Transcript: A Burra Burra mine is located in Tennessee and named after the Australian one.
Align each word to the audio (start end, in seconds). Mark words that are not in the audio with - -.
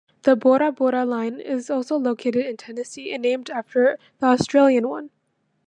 A 0.25 0.35
Burra 0.35 0.71
Burra 0.71 1.05
mine 1.05 1.39
is 1.39 1.69
located 1.69 2.35
in 2.43 2.57
Tennessee 2.57 3.13
and 3.13 3.21
named 3.21 3.51
after 3.51 3.99
the 4.19 4.25
Australian 4.25 4.89
one. 4.89 5.11